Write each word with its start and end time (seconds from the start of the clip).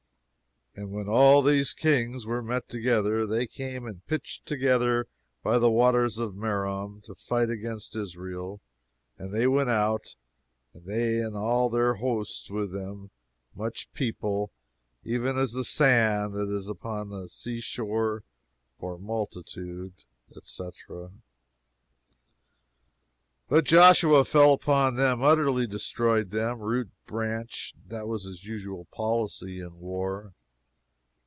"And 0.73 0.89
when 0.93 1.09
all 1.09 1.41
these 1.41 1.73
Kings 1.73 2.25
were 2.25 2.41
met 2.41 2.69
together, 2.69 3.27
they 3.27 3.45
came 3.45 3.85
and 3.85 4.07
pitched 4.07 4.45
together 4.45 5.05
by 5.43 5.59
the 5.59 5.69
Waters 5.69 6.17
of 6.17 6.33
Merom, 6.33 7.01
to 7.03 7.13
fight 7.13 7.49
against 7.49 7.93
Israel. 7.93 8.61
And 9.17 9.33
they 9.35 9.47
went 9.47 9.69
out, 9.69 10.15
they 10.73 11.19
and 11.19 11.35
all 11.35 11.69
their 11.69 11.95
hosts 11.95 12.49
with 12.49 12.71
them, 12.71 13.11
much 13.53 13.91
people, 13.91 14.49
even 15.03 15.37
as 15.37 15.51
the 15.51 15.65
sand 15.65 16.31
that 16.35 16.47
is 16.47 16.69
upon 16.69 17.09
the 17.09 17.27
sea 17.27 17.59
shore 17.59 18.23
for 18.79 18.97
multitude," 18.97 20.05
etc. 20.37 21.11
But 23.49 23.65
Joshua 23.65 24.23
fell 24.23 24.53
upon 24.53 24.95
them 24.95 25.19
and 25.19 25.27
utterly 25.29 25.67
destroyed 25.67 26.29
them, 26.31 26.59
root 26.59 26.87
and 27.01 27.05
branch. 27.07 27.75
That 27.87 28.07
was 28.07 28.23
his 28.23 28.45
usual 28.45 28.85
policy 28.85 29.59
in 29.59 29.77
war. 29.77 30.33